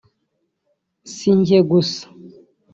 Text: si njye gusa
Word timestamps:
si 1.13 1.29
njye 1.37 1.59
gusa 1.69 2.05